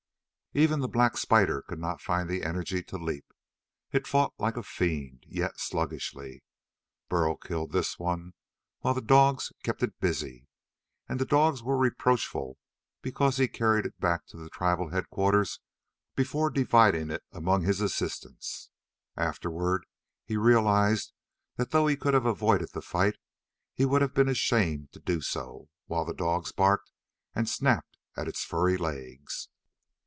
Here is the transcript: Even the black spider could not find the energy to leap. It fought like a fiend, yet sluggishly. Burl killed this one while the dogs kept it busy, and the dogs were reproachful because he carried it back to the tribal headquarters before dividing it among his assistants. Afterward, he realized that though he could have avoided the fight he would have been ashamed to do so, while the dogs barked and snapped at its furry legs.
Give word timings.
Even 0.53 0.81
the 0.81 0.89
black 0.89 1.15
spider 1.15 1.61
could 1.61 1.79
not 1.79 2.01
find 2.01 2.29
the 2.29 2.43
energy 2.43 2.83
to 2.83 2.97
leap. 2.97 3.31
It 3.93 4.05
fought 4.05 4.33
like 4.37 4.57
a 4.57 4.63
fiend, 4.63 5.23
yet 5.25 5.57
sluggishly. 5.61 6.43
Burl 7.07 7.37
killed 7.37 7.71
this 7.71 7.97
one 7.97 8.33
while 8.81 8.93
the 8.93 8.99
dogs 9.01 9.53
kept 9.63 9.81
it 9.81 9.97
busy, 10.01 10.49
and 11.07 11.21
the 11.21 11.25
dogs 11.25 11.63
were 11.63 11.77
reproachful 11.77 12.57
because 13.01 13.37
he 13.37 13.47
carried 13.47 13.85
it 13.85 13.97
back 14.01 14.25
to 14.25 14.35
the 14.35 14.49
tribal 14.49 14.89
headquarters 14.89 15.61
before 16.17 16.49
dividing 16.49 17.11
it 17.11 17.23
among 17.31 17.61
his 17.63 17.79
assistants. 17.79 18.71
Afterward, 19.15 19.85
he 20.25 20.35
realized 20.35 21.13
that 21.55 21.71
though 21.71 21.87
he 21.87 21.95
could 21.95 22.13
have 22.13 22.25
avoided 22.25 22.71
the 22.73 22.81
fight 22.81 23.15
he 23.73 23.85
would 23.85 24.01
have 24.01 24.13
been 24.13 24.27
ashamed 24.27 24.91
to 24.91 24.99
do 24.99 25.21
so, 25.21 25.69
while 25.85 26.03
the 26.03 26.13
dogs 26.13 26.51
barked 26.51 26.91
and 27.33 27.47
snapped 27.47 27.95
at 28.17 28.27
its 28.27 28.43
furry 28.43 28.75
legs. 28.75 29.47